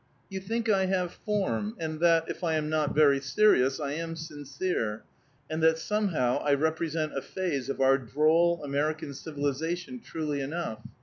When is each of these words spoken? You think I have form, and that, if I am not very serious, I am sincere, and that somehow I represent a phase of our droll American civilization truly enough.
You 0.29 0.39
think 0.39 0.67
I 0.67 0.87
have 0.87 1.13
form, 1.13 1.75
and 1.77 1.99
that, 1.99 2.25
if 2.27 2.43
I 2.43 2.55
am 2.55 2.69
not 2.71 2.95
very 2.95 3.19
serious, 3.19 3.79
I 3.79 3.91
am 3.91 4.15
sincere, 4.15 5.03
and 5.47 5.61
that 5.61 5.77
somehow 5.77 6.37
I 6.43 6.55
represent 6.55 7.15
a 7.15 7.21
phase 7.21 7.69
of 7.69 7.79
our 7.79 7.99
droll 7.99 8.63
American 8.63 9.13
civilization 9.13 9.99
truly 9.99 10.41
enough. 10.41 10.79